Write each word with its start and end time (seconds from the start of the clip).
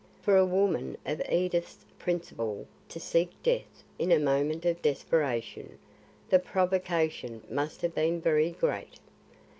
"For 0.23 0.35
a 0.35 0.47
woman 0.47 0.97
of 1.05 1.21
Edith's 1.31 1.85
principle 1.99 2.65
to 2.89 2.99
seek 2.99 3.29
death 3.43 3.83
in 3.99 4.11
a 4.11 4.17
moment 4.17 4.65
of 4.65 4.81
desperation, 4.81 5.77
the 6.27 6.39
provocation 6.39 7.43
must 7.51 7.83
have 7.83 7.93
been 7.93 8.19
very 8.19 8.49
great. 8.49 8.97